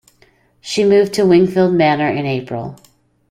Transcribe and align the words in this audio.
She 0.61 0.83
moved 0.83 1.13
to 1.13 1.27
Wingfield 1.27 1.75
Manor 1.75 2.09
in 2.09 2.25
April. 2.25 2.75